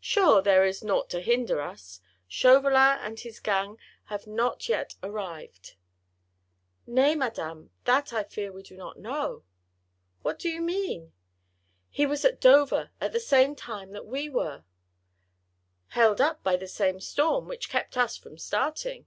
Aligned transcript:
Sure! 0.00 0.42
there 0.42 0.64
is 0.64 0.82
naught 0.82 1.08
to 1.10 1.20
hinder 1.20 1.62
us. 1.62 2.00
Chauvelin 2.26 2.98
and 2.98 3.20
his 3.20 3.38
gang 3.38 3.78
have 4.06 4.26
not 4.26 4.68
yet 4.68 4.96
arrived." 5.04 5.76
"Nay, 6.84 7.14
madam! 7.14 7.70
that 7.84 8.12
I 8.12 8.24
fear 8.24 8.50
we 8.50 8.64
do 8.64 8.76
not 8.76 8.98
know." 8.98 9.44
"What 10.22 10.40
do 10.40 10.48
you 10.48 10.60
mean?" 10.62 11.12
"He 11.90 12.06
was 12.06 12.24
at 12.24 12.40
Dover 12.40 12.90
at 13.00 13.12
the 13.12 13.20
same 13.20 13.54
time 13.54 13.92
that 13.92 14.06
we 14.06 14.28
were." 14.28 14.64
"Held 15.90 16.20
up 16.20 16.42
by 16.42 16.56
the 16.56 16.66
same 16.66 16.98
storm, 16.98 17.46
which 17.46 17.68
kept 17.70 17.96
us 17.96 18.16
from 18.16 18.36
starting." 18.36 19.06